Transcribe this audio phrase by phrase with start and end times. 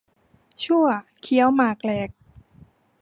[0.63, 0.85] ชั่ว
[1.21, 2.09] เคี้ยวหมากแหลก